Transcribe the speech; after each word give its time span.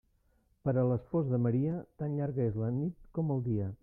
Per 0.69 0.73
a 0.81 0.85
l'espòs 0.91 1.29
de 1.33 1.39
Maria 1.43 1.75
tan 2.03 2.15
llarga 2.21 2.47
és 2.53 2.57
la 2.63 2.71
nit 2.79 2.97
com 3.19 3.35
el 3.37 3.45
dia. 3.51 3.69